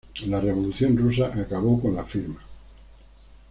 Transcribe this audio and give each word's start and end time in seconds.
La 0.25 0.41
Revolución 0.41 0.97
rusa 0.97 1.27
acabó 1.27 1.79
con 1.79 1.93
la 1.93 2.03
firma. 2.05 2.39